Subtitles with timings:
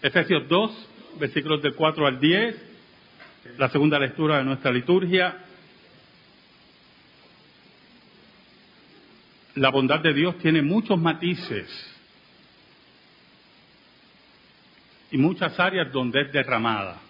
[0.00, 2.56] Efesios 2, versículos del 4 al 10,
[3.56, 5.44] la segunda lectura de nuestra liturgia.
[9.56, 11.68] La bondad de Dios tiene muchos matices
[15.10, 17.00] y muchas áreas donde es derramada.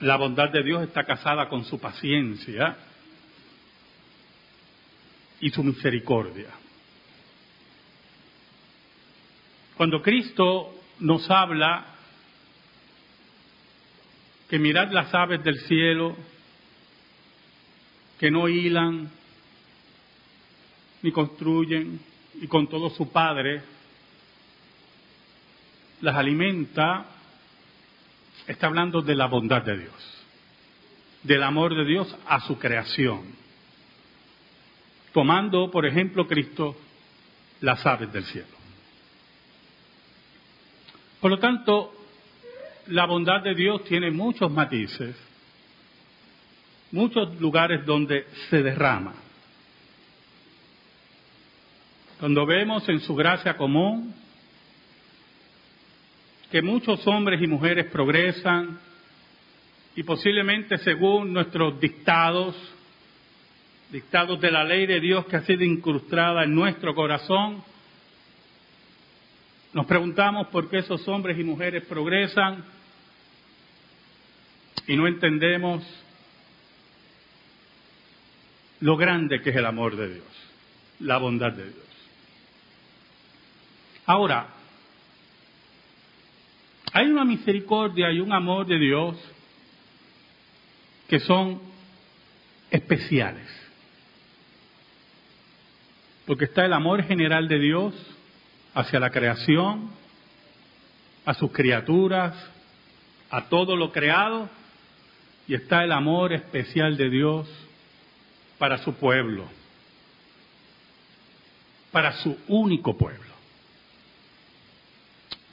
[0.00, 2.76] La bondad de Dios está casada con su paciencia
[5.40, 6.63] y su misericordia.
[9.76, 11.86] Cuando Cristo nos habla
[14.48, 16.16] que mirad las aves del cielo,
[18.18, 19.10] que no hilan
[21.02, 22.00] ni construyen,
[22.40, 23.62] y con todo su Padre
[26.00, 27.06] las alimenta,
[28.46, 30.24] está hablando de la bondad de Dios,
[31.22, 33.22] del amor de Dios a su creación.
[35.12, 36.76] Tomando, por ejemplo, Cristo,
[37.60, 38.63] las aves del cielo.
[41.24, 41.90] Por lo tanto,
[42.88, 45.16] la bondad de Dios tiene muchos matices,
[46.92, 49.14] muchos lugares donde se derrama.
[52.20, 54.14] Cuando vemos en su gracia común
[56.50, 58.78] que muchos hombres y mujeres progresan
[59.96, 62.54] y posiblemente según nuestros dictados,
[63.90, 67.64] dictados de la ley de Dios que ha sido incrustada en nuestro corazón,
[69.74, 72.64] nos preguntamos por qué esos hombres y mujeres progresan
[74.86, 75.82] y no entendemos
[78.78, 80.26] lo grande que es el amor de Dios,
[81.00, 81.86] la bondad de Dios.
[84.06, 84.46] Ahora,
[86.92, 89.16] hay una misericordia y un amor de Dios
[91.08, 91.60] que son
[92.70, 93.48] especiales.
[96.26, 98.13] Porque está el amor general de Dios
[98.74, 99.90] hacia la creación,
[101.24, 102.34] a sus criaturas,
[103.30, 104.48] a todo lo creado,
[105.46, 107.48] y está el amor especial de Dios
[108.58, 109.44] para su pueblo,
[111.92, 113.32] para su único pueblo.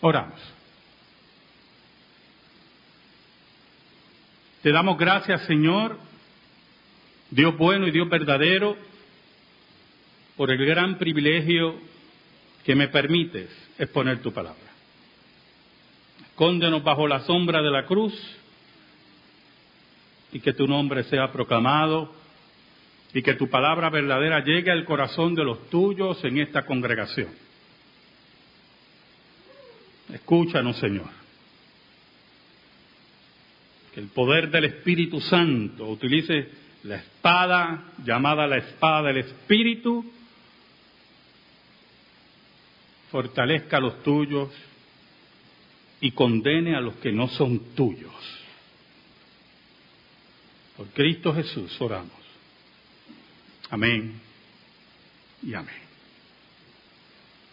[0.01, 0.39] Oramos.
[4.63, 5.97] Te damos gracias, Señor,
[7.29, 8.77] Dios bueno y Dios verdadero,
[10.37, 11.90] por el gran privilegio
[12.63, 14.71] que me permites exponer tu palabra.
[16.29, 18.13] Escóndenos bajo la sombra de la cruz
[20.31, 22.13] y que tu nombre sea proclamado
[23.13, 27.29] y que tu palabra verdadera llegue al corazón de los tuyos en esta congregación.
[30.13, 31.09] Escúchanos, Señor.
[33.93, 36.49] Que el poder del Espíritu Santo utilice
[36.83, 40.05] la espada llamada la espada del Espíritu
[43.11, 44.49] fortalezca a los tuyos
[45.99, 48.13] y condene a los que no son tuyos.
[50.77, 52.11] Por Cristo Jesús oramos.
[53.69, 54.19] Amén
[55.43, 55.75] y amén.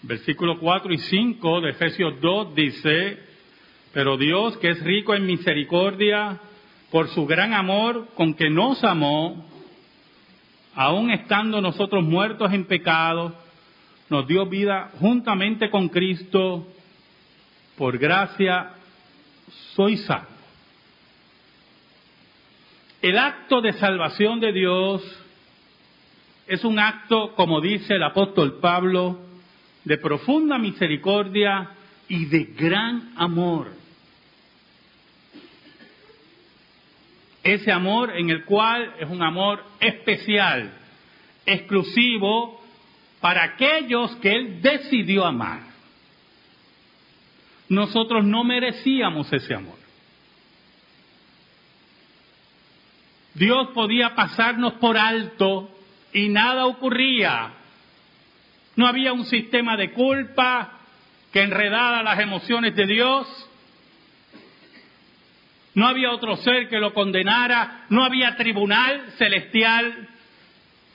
[0.02, 3.18] Versículo 4 y 5 de Efesios 2 dice,
[3.92, 6.40] pero Dios que es rico en misericordia,
[6.90, 9.44] por su gran amor con que nos amó,
[10.74, 13.34] aun estando nosotros muertos en pecado,
[14.10, 16.66] nos dio vida juntamente con Cristo,
[17.76, 18.72] por gracia
[19.74, 20.26] soy salvo.
[23.00, 25.24] El acto de salvación de Dios
[26.48, 29.20] es un acto, como dice el apóstol Pablo,
[29.84, 31.70] de profunda misericordia
[32.08, 33.68] y de gran amor.
[37.44, 40.72] Ese amor en el cual es un amor especial,
[41.46, 42.57] exclusivo,
[43.20, 45.60] para aquellos que Él decidió amar.
[47.68, 49.76] Nosotros no merecíamos ese amor.
[53.34, 55.70] Dios podía pasarnos por alto
[56.12, 57.52] y nada ocurría.
[58.76, 60.78] No había un sistema de culpa
[61.32, 63.50] que enredara las emociones de Dios.
[65.74, 67.84] No había otro ser que lo condenara.
[67.90, 70.08] No había tribunal celestial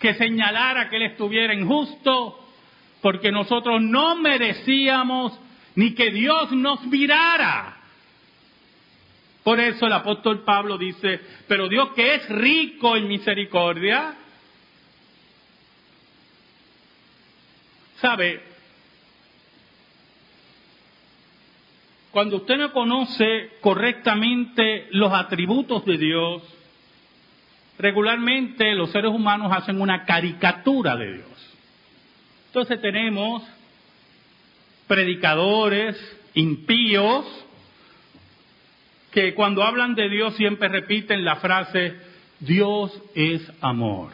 [0.03, 2.37] que señalara que él estuviera injusto,
[3.01, 5.31] porque nosotros no merecíamos
[5.75, 7.77] ni que Dios nos mirara.
[9.45, 14.13] Por eso el apóstol Pablo dice, pero Dios que es rico en misericordia,
[18.01, 18.43] sabe,
[22.11, 26.43] cuando usted no conoce correctamente los atributos de Dios,
[27.77, 31.53] regularmente los seres humanos hacen una caricatura de Dios.
[32.47, 33.43] Entonces tenemos
[34.87, 35.97] predicadores
[36.33, 37.25] impíos
[39.11, 41.95] que cuando hablan de Dios siempre repiten la frase,
[42.39, 44.11] Dios es amor.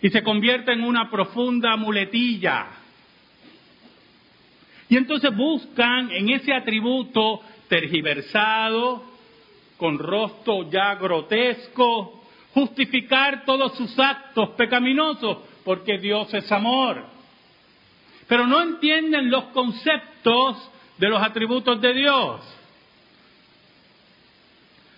[0.00, 2.66] Y se convierte en una profunda muletilla.
[4.88, 9.11] Y entonces buscan en ese atributo tergiversado,
[9.82, 12.22] con rostro ya grotesco,
[12.54, 17.04] justificar todos sus actos pecaminosos, porque Dios es amor.
[18.28, 22.40] Pero no entienden los conceptos de los atributos de Dios.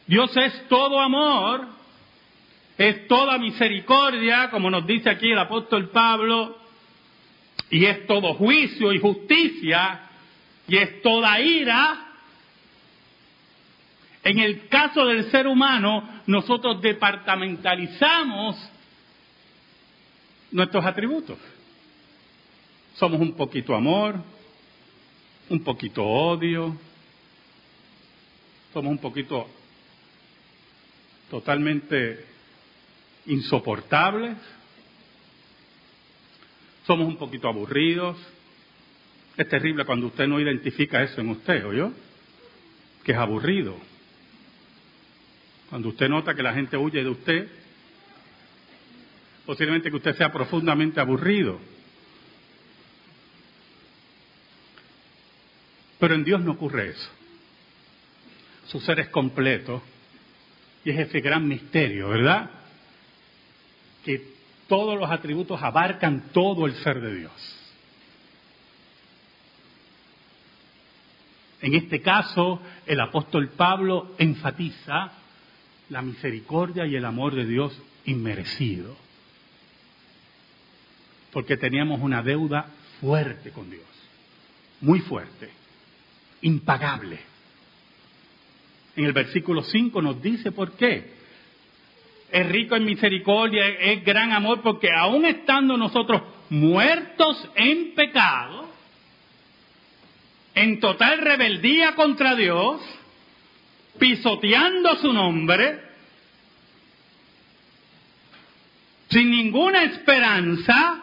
[0.07, 1.67] Dios es todo amor,
[2.77, 6.59] es toda misericordia, como nos dice aquí el apóstol Pablo,
[7.71, 10.11] y es todo juicio y justicia,
[10.69, 12.04] y es toda ira.
[14.25, 18.57] En el caso del ser humano, nosotros departamentalizamos
[20.51, 21.39] nuestros atributos.
[22.95, 24.17] Somos un poquito amor,
[25.51, 26.75] un poquito odio,
[28.73, 29.47] somos un poquito
[31.29, 32.25] totalmente
[33.27, 34.39] insoportables,
[36.87, 38.17] somos un poquito aburridos.
[39.37, 41.93] Es terrible cuando usted no identifica eso en usted, yo
[43.05, 43.77] Que es aburrido.
[45.71, 47.49] Cuando usted nota que la gente huye de usted,
[49.47, 51.59] posiblemente que usted sea profundamente aburrido.
[55.99, 57.11] Pero en Dios no ocurre eso.
[58.67, 59.83] Su ser es completo
[60.85, 62.51] y es ese gran misterio, ¿verdad?
[64.05, 64.35] Que
[64.69, 67.61] todos los atributos abarcan todo el ser de Dios.
[71.61, 75.13] En este caso, el apóstol Pablo enfatiza
[75.95, 77.73] la misericordia y el amor de Dios
[78.05, 78.97] inmerecido.
[81.33, 82.67] Porque teníamos una deuda
[83.01, 83.87] fuerte con Dios,
[84.81, 85.51] muy fuerte
[86.43, 87.21] impagable.
[88.97, 91.15] En el versículo 5 nos dice por qué.
[92.33, 98.69] Es rico en misericordia, es gran amor, porque aún estando nosotros muertos en pecado,
[100.57, 102.81] en total rebeldía contra Dios,
[103.99, 105.81] pisoteando su nombre,
[109.09, 111.03] sin ninguna esperanza,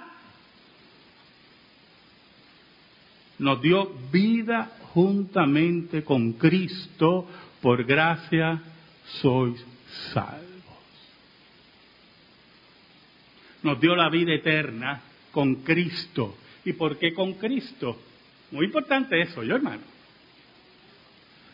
[3.40, 7.28] nos dio vida juntamente con Cristo,
[7.62, 8.62] por gracia
[9.22, 9.66] sois
[10.14, 10.42] salvos.
[13.64, 15.02] Nos dio la vida eterna
[15.32, 16.36] con Cristo.
[16.66, 17.98] ¿Y por qué con Cristo?
[18.52, 19.91] Muy importante eso, yo hermano.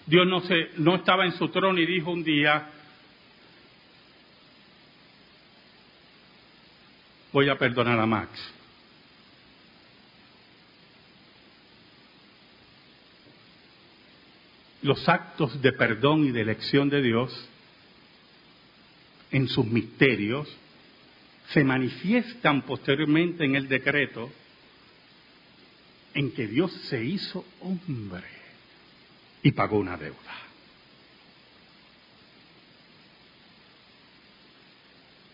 [0.07, 0.41] Dios no,
[0.77, 2.69] no estaba en su trono y dijo un día,
[7.33, 8.53] voy a perdonar a Max.
[14.83, 17.49] los actos de perdón y de elección de Dios
[19.31, 20.47] en sus misterios
[21.49, 24.31] se manifiestan posteriormente en el decreto
[26.13, 28.36] en que Dios se hizo hombre
[29.47, 30.17] y pagó una deuda.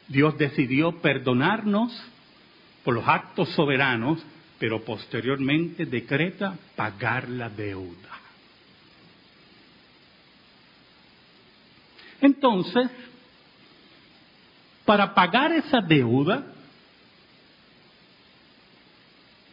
[0.07, 1.91] Dios decidió perdonarnos
[2.83, 4.23] por los actos soberanos,
[4.59, 8.19] pero posteriormente decreta pagar la deuda.
[12.21, 12.91] Entonces,
[14.85, 16.53] para pagar esa deuda,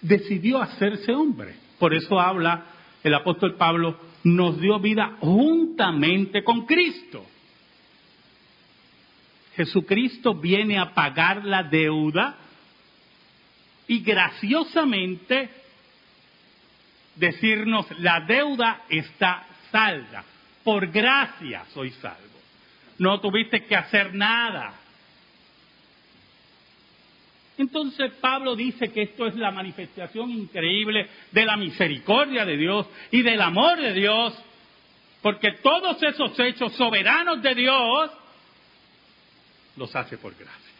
[0.03, 1.57] decidió hacerse hombre.
[1.79, 2.67] Por eso habla
[3.03, 7.25] el apóstol Pablo, nos dio vida juntamente con Cristo.
[9.57, 12.37] Jesucristo viene a pagar la deuda
[13.87, 15.51] y graciosamente
[17.17, 20.25] decirnos, la deuda está salda.
[20.63, 22.31] Por gracia soy salvo
[23.01, 24.75] no tuviste que hacer nada.
[27.61, 33.23] Entonces Pablo dice que esto es la manifestación increíble de la misericordia de Dios y
[33.23, 34.35] del amor de Dios,
[35.23, 38.11] porque todos esos hechos soberanos de Dios
[39.77, 40.73] los hace por gracia,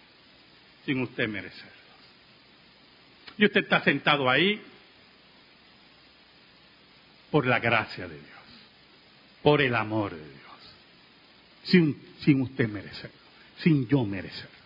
[0.87, 1.75] sin usted merecerlos.
[3.37, 4.61] Y usted está sentado ahí
[7.31, 8.71] por la gracia de Dios,
[9.43, 10.41] por el amor de Dios
[11.65, 13.17] sin, usted merecerlo,
[13.59, 14.60] sin yo merecerlo.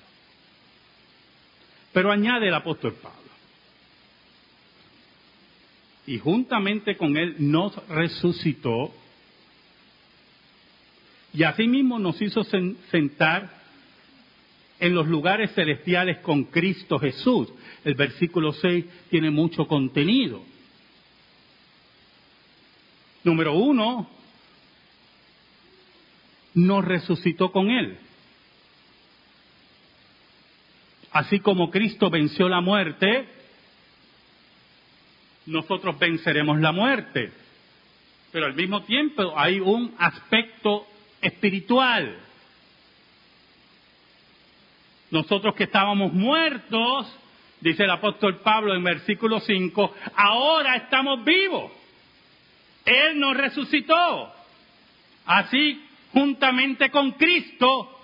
[1.95, 3.21] Pero añade el apóstol Pablo,
[6.07, 8.93] y juntamente con él nos resucitó
[11.33, 12.45] y asimismo nos hizo
[12.91, 13.51] sentar
[14.79, 17.49] en los lugares celestiales con Cristo Jesús.
[17.85, 20.43] El versículo 6 tiene mucho contenido.
[23.25, 24.11] Número uno,
[26.55, 27.99] nos resucitó con Él.
[31.15, 33.29] Así como Cristo venció la muerte,
[35.47, 37.33] nosotros venceremos la muerte.
[38.33, 40.89] Pero al mismo tiempo hay un aspecto
[41.23, 42.19] espiritual.
[45.13, 47.17] Nosotros que estábamos muertos,
[47.61, 51.71] dice el apóstol Pablo en versículo 5, ahora estamos vivos.
[52.85, 54.35] Él nos resucitó.
[55.27, 55.81] Así,
[56.13, 58.01] juntamente con Cristo,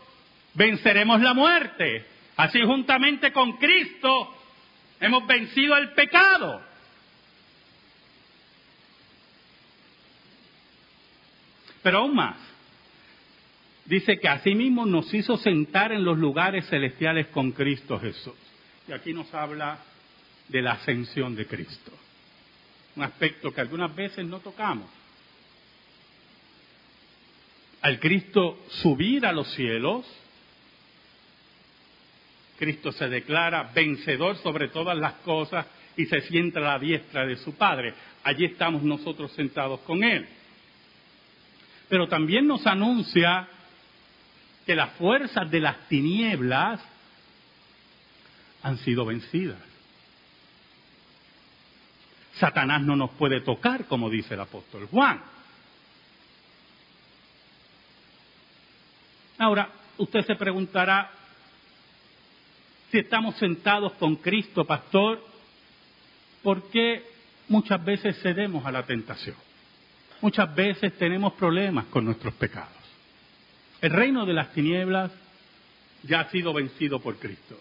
[0.55, 2.10] venceremos la muerte.
[2.41, 4.35] Así, juntamente con Cristo,
[4.99, 6.63] hemos vencido el pecado.
[11.83, 12.37] Pero aún más,
[13.85, 18.33] dice que asimismo nos hizo sentar en los lugares celestiales con Cristo Jesús.
[18.89, 19.79] Y aquí nos habla
[20.49, 21.93] de la ascensión de Cristo.
[22.97, 24.89] Un aspecto que algunas veces no tocamos.
[27.83, 30.07] Al Cristo subir a los cielos,
[32.61, 37.37] Cristo se declara vencedor sobre todas las cosas y se sienta a la diestra de
[37.37, 37.95] su Padre.
[38.23, 40.29] Allí estamos nosotros sentados con Él.
[41.89, 43.49] Pero también nos anuncia
[44.67, 46.83] que las fuerzas de las tinieblas
[48.63, 49.59] han sido vencidas.
[52.35, 55.23] Satanás no nos puede tocar, como dice el apóstol Juan.
[59.39, 61.20] Ahora, usted se preguntará,
[62.91, 65.25] si estamos sentados con Cristo, pastor,
[66.43, 67.05] ¿por qué
[67.49, 69.37] muchas veces cedemos a la tentación?
[70.21, 72.69] Muchas veces tenemos problemas con nuestros pecados.
[73.81, 75.11] El reino de las tinieblas
[76.03, 77.57] ya ha sido vencido por Cristo.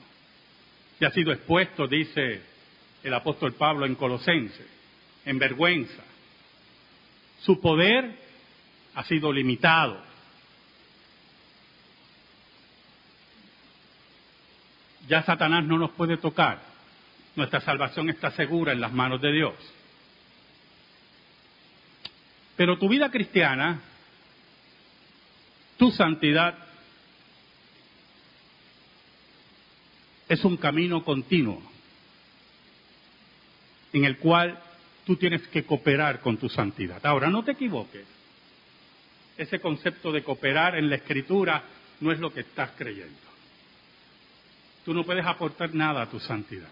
[1.00, 2.42] Ya ha sido expuesto, dice
[3.04, 4.66] el apóstol Pablo en Colosense,
[5.26, 6.04] en vergüenza.
[7.42, 8.14] Su poder
[8.96, 10.09] ha sido limitado.
[15.10, 16.62] Ya Satanás no nos puede tocar.
[17.36, 19.56] Nuestra salvación está segura en las manos de Dios.
[22.56, 23.82] Pero tu vida cristiana,
[25.78, 26.56] tu santidad,
[30.28, 31.60] es un camino continuo
[33.94, 34.60] en el cual
[35.06, 37.04] tú tienes que cooperar con tu santidad.
[37.04, 38.06] Ahora, no te equivoques.
[39.38, 41.64] Ese concepto de cooperar en la escritura
[42.00, 43.29] no es lo que estás creyendo.
[44.90, 46.72] Tú no puedes aportar nada a tu santidad.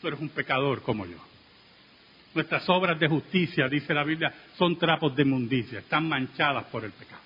[0.00, 1.18] Tú eres un pecador como yo.
[2.34, 6.92] Nuestras obras de justicia, dice la Biblia, son trapos de inmundicia, están manchadas por el
[6.92, 7.20] pecado.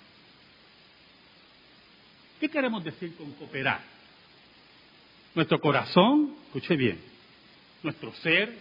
[2.40, 3.82] ¿Qué queremos decir con cooperar?
[5.36, 6.98] Nuestro corazón, escuche bien,
[7.84, 8.52] nuestro ser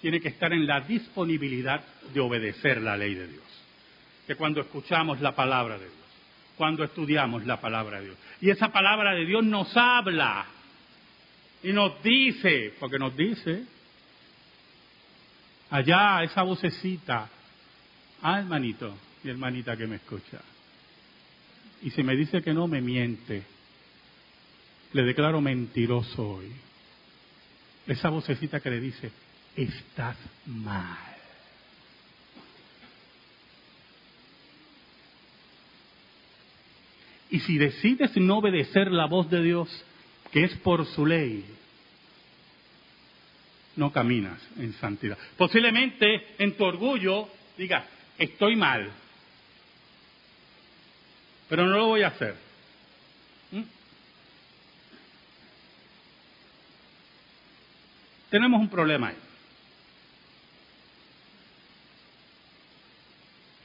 [0.00, 1.80] tiene que estar en la disponibilidad
[2.12, 3.44] de obedecer la ley de Dios.
[4.26, 5.99] Que cuando escuchamos la palabra de Dios,
[6.60, 10.44] cuando estudiamos la palabra de Dios, y esa palabra de Dios nos habla
[11.62, 13.64] y nos dice, porque nos dice,
[15.70, 17.30] allá esa vocecita,
[18.20, 20.42] ah hermanito y hermanita que me escucha,
[21.80, 23.42] y si me dice que no, me miente,
[24.92, 26.52] le declaro mentiroso hoy.
[27.86, 29.10] Esa vocecita que le dice,
[29.56, 31.09] estás mal.
[37.30, 39.84] Y si decides no obedecer la voz de Dios,
[40.32, 41.44] que es por su ley,
[43.76, 45.16] no caminas en santidad.
[45.36, 47.84] Posiblemente en tu orgullo digas,
[48.18, 48.90] estoy mal,
[51.48, 52.36] pero no lo voy a hacer.
[53.52, 53.62] ¿Mm?
[58.30, 59.16] Tenemos un problema ahí.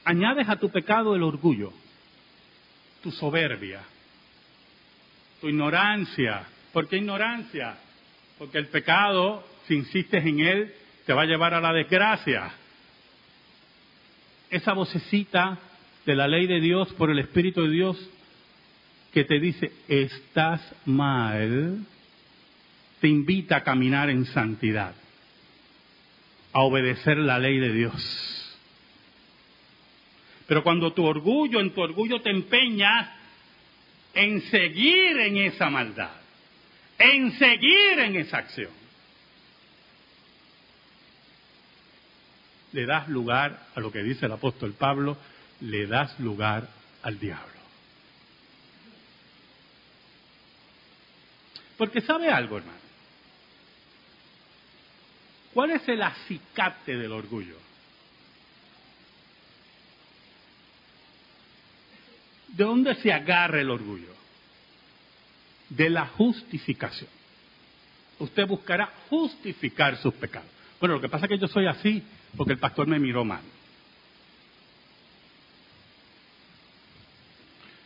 [0.04, 1.72] Añades a tu pecado el orgullo,
[3.02, 3.80] tu soberbia,
[5.40, 6.44] tu ignorancia.
[6.72, 7.76] ¿Por qué ignorancia?
[8.38, 10.74] Porque el pecado, si insistes en él,
[11.06, 12.50] te va a llevar a la desgracia.
[14.50, 15.58] Esa vocecita
[16.04, 18.10] de la ley de Dios por el Espíritu de Dios
[19.12, 21.78] que te dice, estás mal,
[23.00, 24.94] te invita a caminar en santidad,
[26.52, 28.35] a obedecer la ley de Dios.
[30.46, 33.10] Pero cuando tu orgullo, en tu orgullo te empeñas
[34.14, 36.12] en seguir en esa maldad,
[36.98, 38.70] en seguir en esa acción,
[42.72, 45.16] le das lugar a lo que dice el apóstol Pablo,
[45.60, 46.68] le das lugar
[47.02, 47.56] al diablo.
[51.76, 52.78] Porque sabe algo, hermano.
[55.52, 57.56] ¿Cuál es el acicate del orgullo?
[62.56, 64.14] ¿De dónde se agarra el orgullo?
[65.68, 67.10] De la justificación.
[68.18, 70.48] Usted buscará justificar sus pecados.
[70.80, 72.02] Bueno, lo que pasa es que yo soy así
[72.34, 73.42] porque el pastor me miró mal.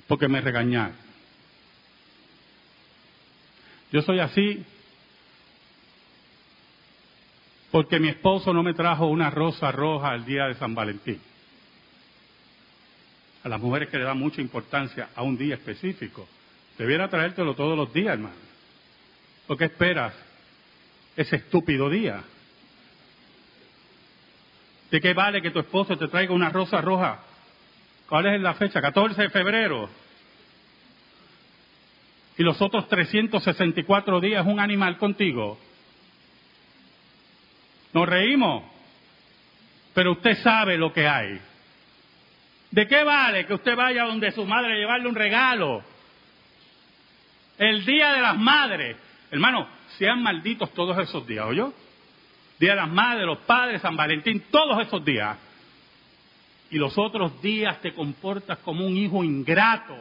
[0.06, 0.96] Porque me regañaron.
[3.90, 4.64] Yo soy así
[7.72, 11.20] porque mi esposo no me trajo una rosa roja el día de San Valentín
[13.42, 16.28] a las mujeres que le dan mucha importancia a un día específico.
[16.76, 18.34] Debiera traértelo todos los días, hermano.
[19.46, 20.14] ¿Por qué esperas
[21.16, 22.22] ese estúpido día?
[24.90, 27.20] ¿De qué vale que tu esposo te traiga una rosa roja?
[28.08, 28.80] ¿Cuál es la fecha?
[28.80, 29.88] 14 de febrero.
[32.36, 35.58] Y los otros 364 días un animal contigo.
[37.92, 38.64] Nos reímos,
[39.94, 41.40] pero usted sabe lo que hay.
[42.70, 45.82] ¿De qué vale que usted vaya donde su madre a llevarle un regalo?
[47.58, 48.96] El día de las madres.
[49.30, 51.72] Hermano, sean malditos todos esos días, ¿oyó?
[52.58, 55.36] Día de las madres, los padres, San Valentín, todos esos días.
[56.70, 59.96] Y los otros días te comportas como un hijo ingrato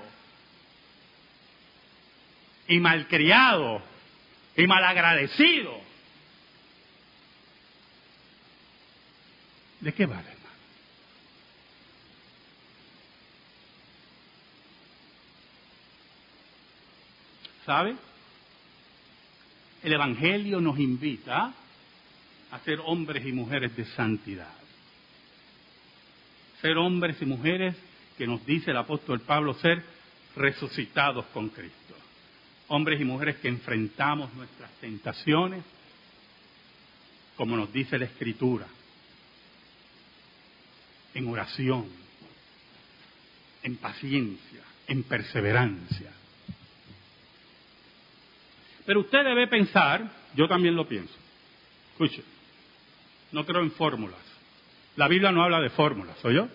[2.67, 3.81] y malcriado
[4.55, 5.79] y malagradecido.
[9.79, 10.38] ¿De qué vale?
[17.69, 17.95] ¿Sabe?
[19.83, 21.53] El Evangelio nos invita
[22.49, 24.57] a ser hombres y mujeres de santidad.
[26.61, 27.75] Ser hombres y mujeres
[28.17, 29.83] que nos dice el apóstol Pablo ser
[30.35, 31.93] resucitados con Cristo.
[32.69, 35.63] Hombres y mujeres que enfrentamos nuestras tentaciones,
[37.37, 38.65] como nos dice la Escritura,
[41.13, 41.85] en oración,
[43.61, 46.18] en paciencia, en perseverancia.
[48.89, 50.01] Pero usted debe pensar,
[50.33, 51.13] yo también lo pienso.
[51.91, 52.23] Escuche,
[53.31, 54.17] no creo en fórmulas.
[54.95, 56.47] La Biblia no habla de fórmulas, ¿soy yo?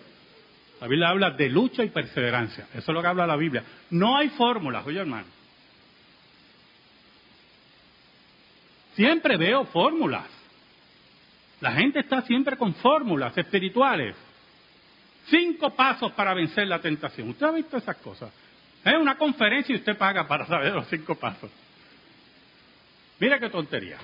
[0.81, 2.67] La Biblia habla de lucha y perseverancia.
[2.73, 3.63] Eso es lo que habla la Biblia.
[3.91, 5.27] No hay fórmulas, oye hermano.
[8.95, 10.27] Siempre veo fórmulas.
[11.61, 14.13] La gente está siempre con fórmulas espirituales.
[15.27, 17.29] Cinco pasos para vencer la tentación.
[17.29, 18.29] ¿Usted ha visto esas cosas?
[18.83, 21.49] Es una conferencia y usted paga para saber los cinco pasos.
[23.19, 23.97] Mira qué tontería.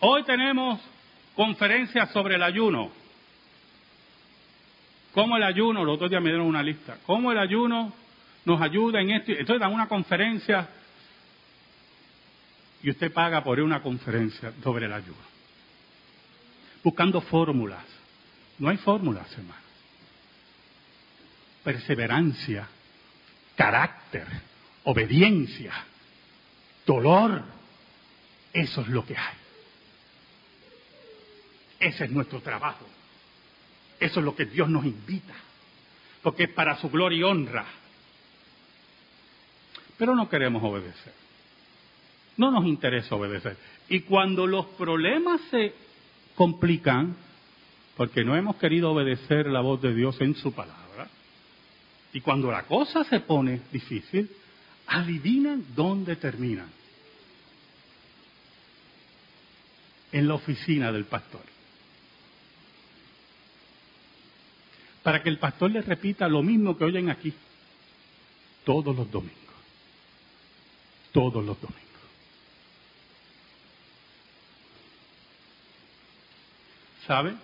[0.00, 0.80] Hoy tenemos
[1.34, 2.90] conferencias sobre el ayuno.
[5.12, 5.84] ¿Cómo el ayuno?
[5.84, 6.98] Los otros días me dieron una lista.
[7.06, 7.92] ¿Cómo el ayuno
[8.44, 9.32] nos ayuda en esto?
[9.32, 10.68] Entonces dan una conferencia
[12.82, 15.16] y usted paga por una conferencia sobre el ayuno.
[16.82, 17.84] Buscando fórmulas.
[18.58, 19.60] No hay fórmulas, hermano.
[21.64, 22.68] Perseverancia,
[23.56, 24.26] carácter,
[24.86, 25.72] obediencia,
[26.86, 27.42] dolor.
[28.52, 29.34] Eso es lo que hay.
[31.78, 32.86] Ese es nuestro trabajo.
[34.00, 35.34] Eso es lo que Dios nos invita.
[36.22, 37.66] Porque es para su gloria y honra.
[39.98, 41.12] Pero no queremos obedecer.
[42.36, 43.56] No nos interesa obedecer.
[43.88, 45.74] Y cuando los problemas se
[46.34, 47.16] complican,
[47.96, 51.08] porque no hemos querido obedecer la voz de Dios en su palabra,
[52.12, 54.30] y cuando la cosa se pone difícil,
[54.86, 56.70] adivinan dónde terminan.
[60.12, 61.42] En la oficina del pastor.
[65.02, 67.32] Para que el pastor les repita lo mismo que oyen aquí
[68.64, 69.36] todos los domingos.
[71.12, 71.86] Todos los domingos.
[77.06, 77.36] ¿Sabe?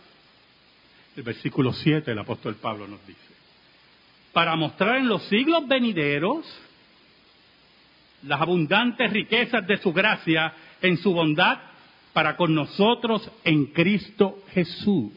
[1.17, 3.21] El versículo 7 del apóstol Pablo nos dice,
[4.33, 6.45] para mostrar en los siglos venideros
[8.25, 11.59] las abundantes riquezas de su gracia en su bondad
[12.13, 15.13] para con nosotros en Cristo Jesús.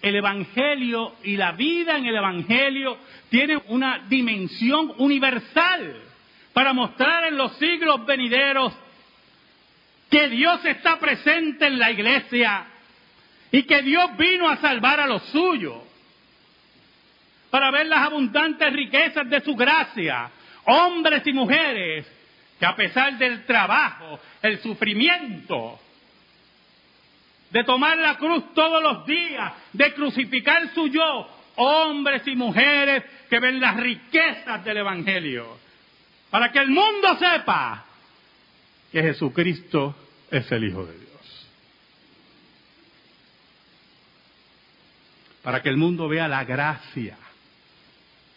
[0.00, 2.98] El Evangelio y la vida en el Evangelio
[3.30, 5.96] tienen una dimensión universal
[6.52, 8.72] para mostrar en los siglos venideros
[10.08, 12.66] que Dios está presente en la iglesia
[13.50, 15.87] y que Dios vino a salvar a los suyos
[17.50, 20.30] para ver las abundantes riquezas de su gracia,
[20.64, 22.06] hombres y mujeres
[22.58, 25.78] que a pesar del trabajo, el sufrimiento,
[27.50, 33.38] de tomar la cruz todos los días, de crucificar su yo, hombres y mujeres que
[33.38, 35.56] ven las riquezas del Evangelio,
[36.30, 37.84] para que el mundo sepa
[38.92, 39.94] que Jesucristo
[40.30, 41.48] es el Hijo de Dios.
[45.42, 47.16] Para que el mundo vea la gracia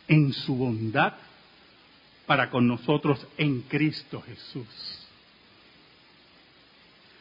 [0.07, 1.13] en su bondad
[2.25, 5.07] para con nosotros en Cristo Jesús.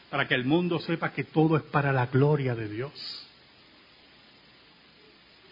[0.09, 3.27] Para que el mundo sepa que todo es para la gloria de Dios.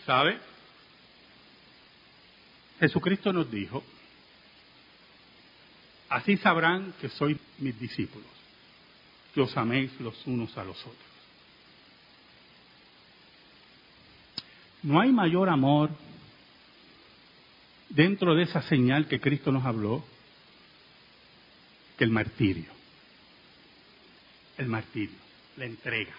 [0.05, 0.39] ¿Sabe?
[2.79, 3.83] Jesucristo nos dijo,
[6.07, 8.29] así sabrán que sois mis discípulos,
[9.33, 11.09] que os améis los unos a los otros.
[14.83, 15.91] No hay mayor amor
[17.89, 20.03] dentro de esa señal que Cristo nos habló
[21.97, 22.71] que el martirio.
[24.57, 25.17] El martirio,
[25.57, 26.13] la entrega.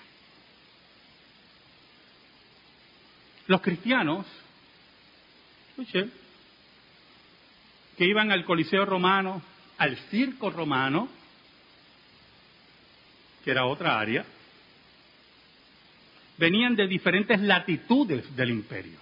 [3.46, 4.26] Los cristianos,
[5.70, 6.08] escuché,
[7.96, 9.42] que iban al Coliseo romano,
[9.78, 11.08] al circo romano,
[13.44, 14.24] que era otra área,
[16.38, 18.98] venían de diferentes latitudes del imperio.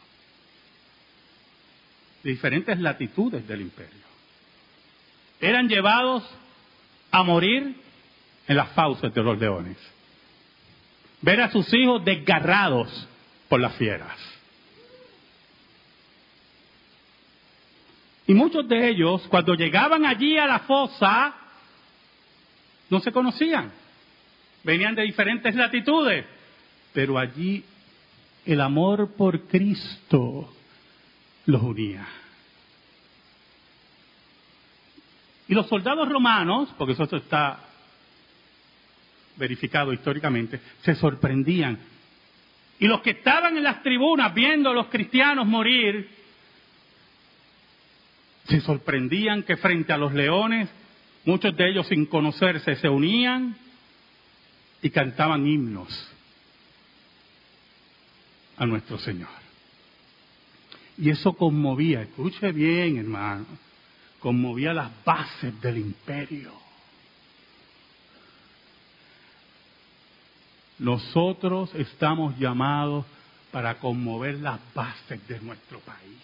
[2.22, 4.08] Diferentes latitudes del imperio.
[5.40, 6.24] Eran llevados
[7.10, 7.76] a morir
[8.46, 9.76] en las fauces de los leones.
[11.20, 13.08] Ver a sus hijos desgarrados
[13.48, 14.16] por las fieras.
[18.26, 21.34] Y muchos de ellos, cuando llegaban allí a la fosa,
[22.90, 23.72] no se conocían.
[24.64, 26.26] Venían de diferentes latitudes.
[26.92, 27.64] Pero allí
[28.44, 30.52] el amor por Cristo
[31.48, 32.06] los unía.
[35.48, 37.58] Y los soldados romanos, porque eso está
[39.36, 41.78] verificado históricamente, se sorprendían.
[42.78, 46.10] Y los que estaban en las tribunas viendo a los cristianos morir,
[48.44, 50.68] se sorprendían que frente a los leones,
[51.24, 53.56] muchos de ellos sin conocerse, se unían
[54.82, 56.12] y cantaban himnos
[58.58, 59.47] a nuestro Señor.
[60.98, 63.46] Y eso conmovía, escuche bien hermano,
[64.18, 66.52] conmovía las bases del imperio.
[70.80, 73.04] Nosotros estamos llamados
[73.52, 76.18] para conmover las bases de nuestro país.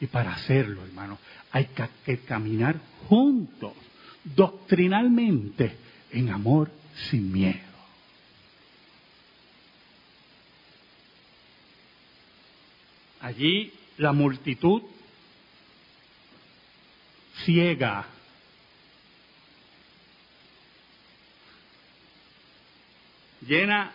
[0.00, 1.18] Y para hacerlo, hermano,
[1.52, 1.68] hay
[2.04, 2.76] que, caminar
[3.08, 3.72] juntos,
[4.24, 5.76] doctrinalmente,
[6.10, 6.70] en amor
[7.10, 7.71] sin miedo.
[13.22, 14.82] Allí la multitud
[17.44, 18.06] ciega
[23.46, 23.92] llena,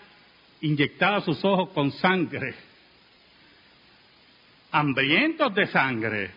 [0.62, 2.56] inyectada sus ojos con sangre,
[4.72, 6.32] hambrientos de sangre.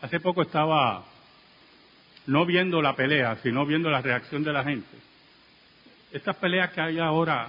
[0.00, 1.04] Hace poco estaba
[2.26, 4.96] no viendo la pelea, sino viendo la reacción de la gente.
[6.12, 7.48] Estas peleas que hay ahora,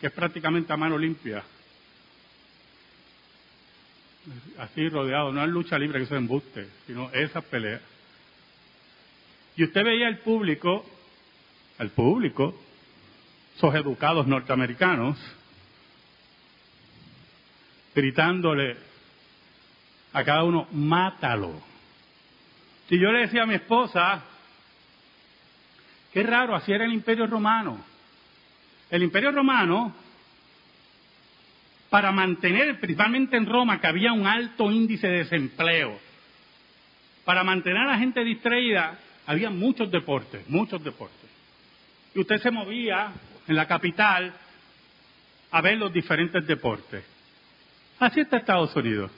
[0.00, 1.42] que es prácticamente a mano limpia,
[4.58, 7.80] así rodeado, no es lucha libre que se embuste, sino esas peleas.
[9.56, 10.84] Y usted veía al público,
[11.78, 12.60] al público,
[13.56, 15.18] esos educados norteamericanos,
[17.94, 18.76] gritándole
[20.12, 21.62] a cada uno, mátalo.
[22.90, 24.22] Y yo le decía a mi esposa,
[26.12, 27.82] qué raro, así era el imperio romano.
[28.90, 29.94] El imperio romano,
[31.90, 35.98] para mantener, principalmente en Roma, que había un alto índice de desempleo,
[37.24, 41.28] para mantener a la gente distraída, había muchos deportes, muchos deportes.
[42.14, 43.12] Y usted se movía
[43.48, 44.32] en la capital
[45.50, 47.04] a ver los diferentes deportes.
[47.98, 49.10] Así está Estados Unidos.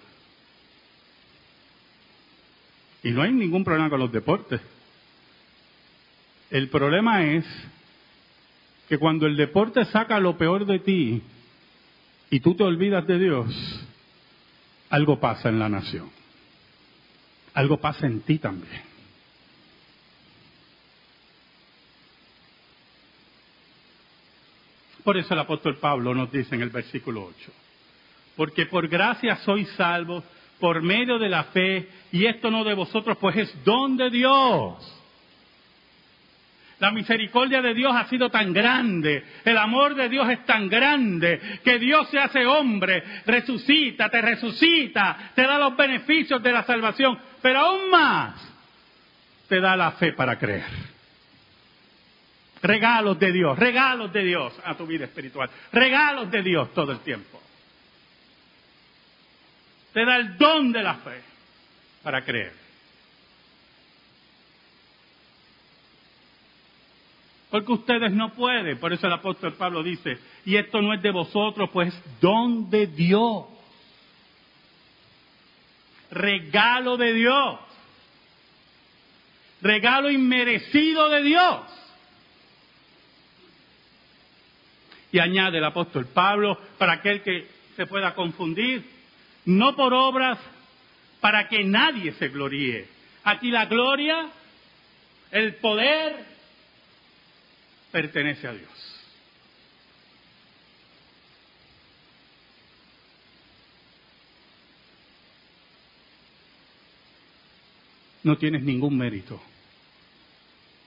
[3.02, 4.60] Y no hay ningún problema con los deportes.
[6.50, 7.44] El problema es
[8.88, 11.22] que cuando el deporte saca lo peor de ti
[12.30, 13.86] y tú te olvidas de Dios,
[14.90, 16.10] algo pasa en la nación.
[17.54, 18.82] Algo pasa en ti también.
[25.04, 27.52] Por eso el apóstol Pablo nos dice en el versículo 8,
[28.36, 30.22] porque por gracia sois salvos
[30.60, 34.97] por medio de la fe, y esto no de vosotros, pues es don de Dios.
[36.80, 41.60] La misericordia de Dios ha sido tan grande, el amor de Dios es tan grande,
[41.64, 47.18] que Dios se hace hombre, resucita, te resucita, te da los beneficios de la salvación,
[47.42, 48.34] pero aún más
[49.48, 50.66] te da la fe para creer.
[52.62, 57.00] Regalos de Dios, regalos de Dios a tu vida espiritual, regalos de Dios todo el
[57.00, 57.42] tiempo.
[59.92, 61.22] Te da el don de la fe
[62.04, 62.67] para creer.
[67.50, 71.10] Porque ustedes no pueden, por eso el apóstol Pablo dice, y esto no es de
[71.10, 73.46] vosotros, pues don de Dios.
[76.10, 77.60] Regalo de Dios.
[79.62, 81.60] Regalo inmerecido de Dios.
[85.10, 88.84] Y añade el apóstol Pablo, para aquel que se pueda confundir,
[89.46, 90.38] no por obras
[91.20, 92.86] para que nadie se gloríe.
[93.24, 94.28] Aquí la gloria,
[95.30, 96.24] el poder,
[97.90, 98.70] pertenece a Dios.
[108.24, 109.40] No tienes ningún mérito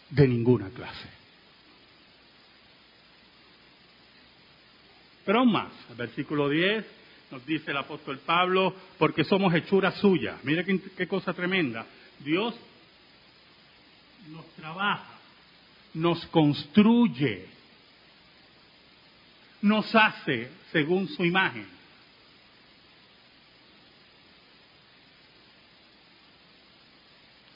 [0.09, 1.09] de ninguna clase.
[5.25, 6.85] Pero aún más, el versículo 10
[7.31, 10.37] nos dice el apóstol Pablo, porque somos hechura suya.
[10.43, 11.85] Mire qué, cosa tremenda.
[12.19, 12.53] Dios
[14.29, 15.20] nos trabaja,
[15.93, 17.47] nos construye,
[19.61, 21.67] nos hace según su imagen.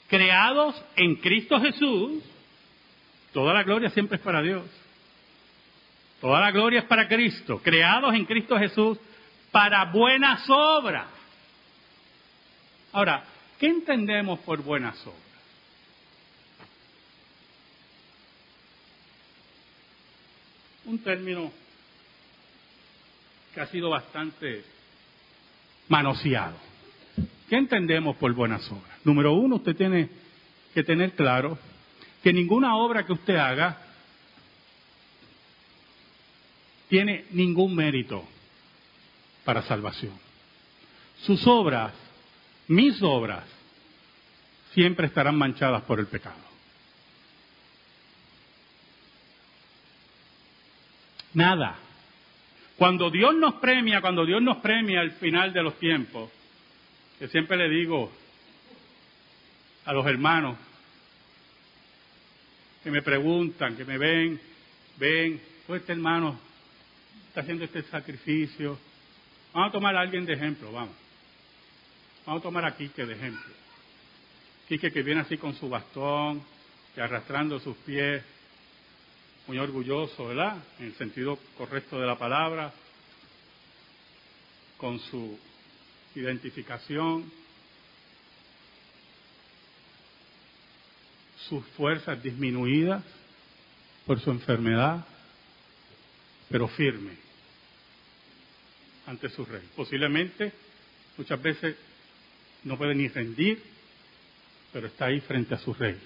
[0.08, 2.22] Creados en Cristo Jesús,
[3.32, 4.64] toda la gloria siempre es para Dios
[6.20, 8.98] Toda la gloria es para Cristo, creados en Cristo Jesús
[9.50, 11.06] para buenas obras.
[12.92, 13.24] Ahora,
[13.58, 15.25] ¿qué entendemos por buenas obras?
[20.86, 21.52] Un término
[23.54, 24.64] que ha sido bastante
[25.88, 26.56] manoseado.
[27.48, 28.98] ¿Qué entendemos por buenas obras?
[29.04, 30.08] Número uno, usted tiene
[30.74, 31.58] que tener claro
[32.22, 33.78] que ninguna obra que usted haga
[36.88, 38.24] tiene ningún mérito
[39.44, 40.12] para salvación.
[41.22, 41.92] Sus obras,
[42.68, 43.44] mis obras,
[44.74, 46.45] siempre estarán manchadas por el pecado.
[51.36, 51.76] Nada.
[52.78, 56.30] Cuando Dios nos premia, cuando Dios nos premia al final de los tiempos,
[57.18, 58.10] que siempre le digo
[59.84, 60.56] a los hermanos
[62.82, 64.40] que me preguntan, que me ven,
[64.96, 66.38] ven, pues este hermano
[67.28, 68.78] está haciendo este sacrificio.
[69.52, 70.94] Vamos a tomar a alguien de ejemplo, vamos.
[72.24, 73.52] Vamos a tomar a Quique de ejemplo.
[74.68, 76.42] Quique que viene así con su bastón,
[76.96, 78.24] y arrastrando sus pies,
[79.46, 80.62] muy orgulloso, ¿verdad?
[80.78, 82.72] En el sentido correcto de la palabra,
[84.76, 85.38] con su
[86.14, 87.30] identificación,
[91.48, 93.04] sus fuerzas disminuidas
[94.04, 95.06] por su enfermedad,
[96.48, 97.16] pero firme
[99.06, 99.62] ante su rey.
[99.76, 100.52] Posiblemente,
[101.16, 101.76] muchas veces
[102.64, 103.62] no puede ni rendir,
[104.72, 105.96] pero está ahí frente a su rey.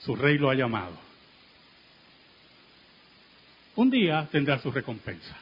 [0.00, 1.11] Su rey lo ha llamado.
[3.76, 5.36] Un día tendrá su recompensa.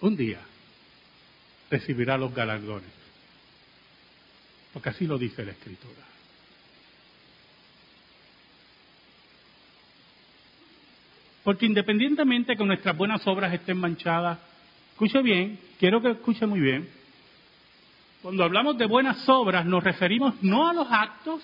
[0.00, 0.40] Un día
[1.70, 2.90] recibirá los galardones.
[4.72, 6.10] Porque así lo dice la Escritura.
[11.44, 14.38] Porque independientemente que nuestras buenas obras estén manchadas,
[14.92, 16.88] escuche bien, quiero que escuche muy bien,
[18.22, 21.42] cuando hablamos de buenas obras nos referimos no a los actos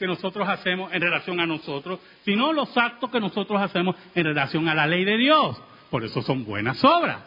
[0.00, 4.68] que nosotros hacemos en relación a nosotros, sino los actos que nosotros hacemos en relación
[4.68, 5.62] a la ley de Dios.
[5.90, 7.22] Por eso son buenas obras.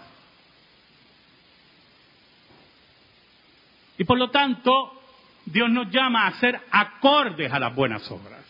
[3.97, 5.01] Y por lo tanto,
[5.45, 8.43] Dios nos llama a ser acordes a las buenas obras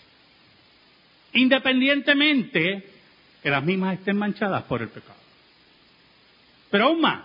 [1.33, 2.89] independientemente
[3.41, 5.19] que las mismas estén manchadas por el pecado.
[6.69, 7.21] Pero aún más,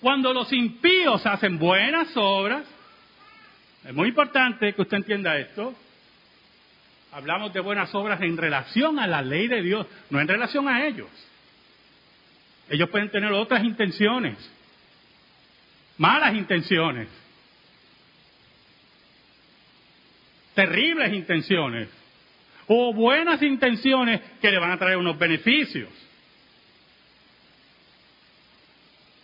[0.00, 2.64] cuando los impíos hacen buenas obras,
[3.88, 5.74] es muy importante que usted entienda esto,
[7.10, 10.86] hablamos de buenas obras en relación a la ley de Dios, no en relación a
[10.86, 11.08] ellos.
[12.68, 14.36] Ellos pueden tener otras intenciones,
[15.96, 17.08] malas intenciones,
[20.52, 21.88] terribles intenciones,
[22.66, 25.88] o buenas intenciones que le van a traer unos beneficios.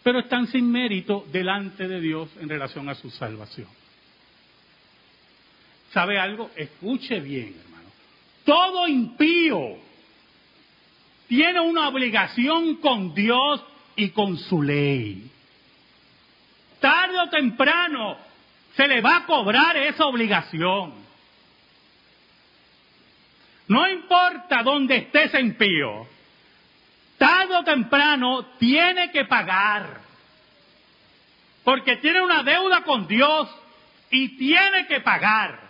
[0.02, 3.83] Pero están sin mérito delante de Dios en relación a su salvación.
[5.94, 6.50] ¿Sabe algo?
[6.56, 7.88] Escuche bien, hermano.
[8.44, 9.78] Todo impío
[11.28, 15.30] tiene una obligación con Dios y con su ley.
[16.80, 18.16] Tarde o temprano
[18.74, 20.94] se le va a cobrar esa obligación.
[23.68, 26.08] No importa dónde esté ese impío,
[27.18, 30.00] tarde o temprano tiene que pagar.
[31.62, 33.48] Porque tiene una deuda con Dios
[34.10, 35.63] y tiene que pagar.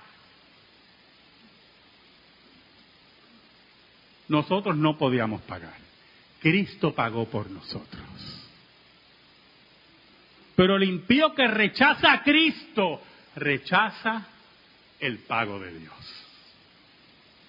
[4.28, 5.76] Nosotros no podíamos pagar.
[6.40, 8.02] Cristo pagó por nosotros.
[10.56, 13.00] Pero el impío que rechaza a Cristo,
[13.34, 14.26] rechaza
[15.00, 16.24] el pago de Dios.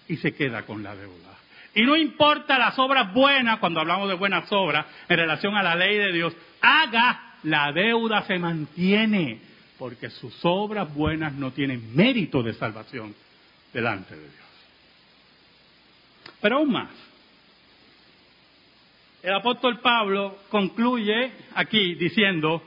[0.07, 1.35] Y se queda con la deuda.
[1.73, 5.75] Y no importa las obras buenas, cuando hablamos de buenas obras, en relación a la
[5.75, 9.41] ley de Dios, haga, la deuda se mantiene,
[9.77, 13.13] porque sus obras buenas no tienen mérito de salvación
[13.73, 14.44] delante de Dios.
[16.45, 16.91] Pero aún más,
[19.23, 22.61] el apóstol Pablo concluye aquí diciendo,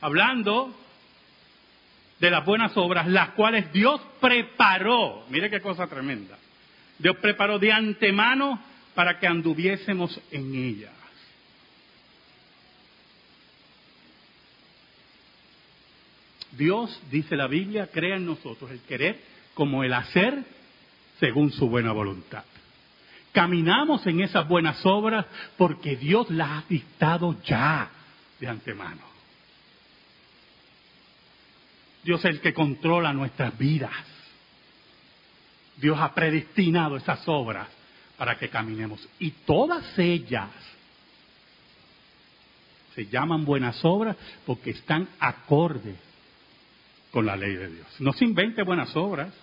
[0.00, 0.74] hablando
[2.18, 6.36] de las buenas obras, las cuales Dios preparó, mire qué cosa tremenda,
[6.98, 8.60] Dios preparó de antemano
[8.96, 10.90] para que anduviésemos en ellas.
[16.50, 19.20] Dios, dice la Biblia, crea en nosotros el querer
[19.54, 20.42] como el hacer
[21.20, 22.42] según su buena voluntad.
[23.34, 25.26] Caminamos en esas buenas obras
[25.58, 27.90] porque Dios las ha dictado ya
[28.38, 29.02] de antemano.
[32.04, 33.90] Dios es el que controla nuestras vidas.
[35.78, 37.66] Dios ha predestinado esas obras
[38.16, 39.04] para que caminemos.
[39.18, 40.50] Y todas ellas
[42.94, 44.16] se llaman buenas obras
[44.46, 45.96] porque están acorde
[47.10, 47.86] con la ley de Dios.
[47.98, 49.34] No se invente buenas obras.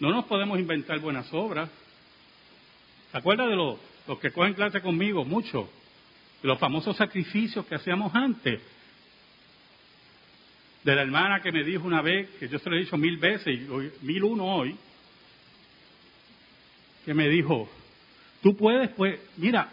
[0.00, 1.70] No nos podemos inventar buenas obras.
[3.10, 3.78] ¿Se acuerda de los,
[4.20, 5.24] que cogen clase conmigo?
[5.24, 5.68] Mucho.
[6.42, 8.60] De los famosos sacrificios que hacíamos antes.
[10.84, 13.18] De la hermana que me dijo una vez, que yo se lo he dicho mil
[13.18, 13.66] veces, y
[14.04, 14.76] mil uno hoy,
[17.04, 17.68] que me dijo,
[18.42, 19.68] tú puedes, pues, mira,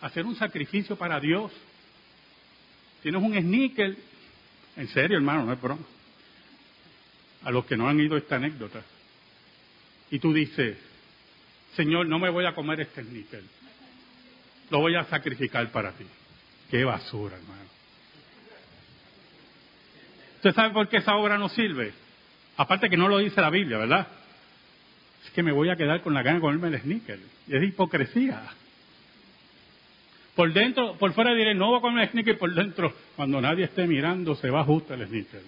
[0.00, 1.50] hacer un sacrificio para Dios.
[3.02, 3.96] Tienes un sneaker,
[4.76, 5.84] en serio hermano, no es broma.
[7.42, 8.82] A los que no han ido esta anécdota.
[10.10, 10.76] Y tú dices,
[11.76, 13.42] Señor, no me voy a comer este sneaker.
[14.70, 16.04] Lo voy a sacrificar para ti.
[16.70, 17.62] Qué basura, hermano.
[20.36, 21.92] ¿Usted sabe por qué esa obra no sirve?
[22.56, 24.06] Aparte que no lo dice la Biblia, ¿verdad?
[25.24, 27.18] es que me voy a quedar con la gana de comerme el sneaker.
[27.48, 28.42] Es hipocresía.
[30.34, 33.64] Por dentro, por fuera diré, no voy a comer el sneaker, por dentro, cuando nadie
[33.64, 35.42] esté mirando, se va justo el sneaker.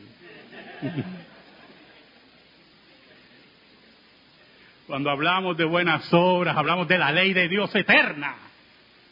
[4.86, 8.36] Cuando hablamos de buenas obras, hablamos de la ley de Dios eterna,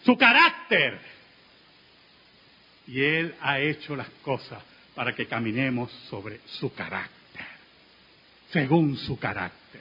[0.04, 1.00] su carácter.
[2.86, 4.62] Y Él ha hecho las cosas
[4.94, 7.46] para que caminemos sobre su carácter,
[8.50, 9.80] según su carácter.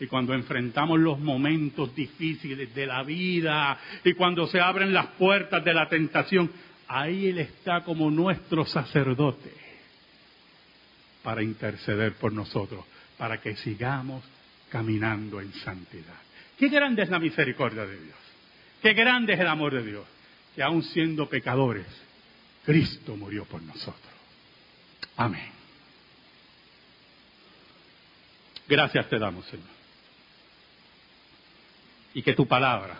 [0.00, 5.64] Y cuando enfrentamos los momentos difíciles de la vida y cuando se abren las puertas
[5.64, 6.50] de la tentación,
[6.88, 9.52] ahí Él está como nuestro sacerdote
[11.22, 12.84] para interceder por nosotros,
[13.16, 14.24] para que sigamos
[14.74, 16.18] caminando en santidad.
[16.58, 18.16] Qué grande es la misericordia de Dios.
[18.82, 20.04] Qué grande es el amor de Dios.
[20.56, 21.86] Que aun siendo pecadores,
[22.64, 24.12] Cristo murió por nosotros.
[25.16, 25.52] Amén.
[28.66, 29.74] Gracias te damos, Señor
[32.14, 32.96] y que tu palabra,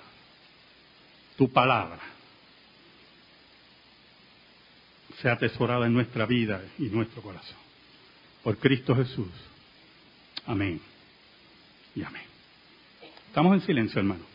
[1.37, 2.01] tu palabra,
[5.23, 7.57] sea atesorada en nuestra vida y nuestro corazón.
[8.43, 9.31] Por Cristo Jesús.
[10.45, 10.81] Amén.
[11.95, 12.23] Y amén.
[13.29, 14.34] Estamos en silencio, hermano.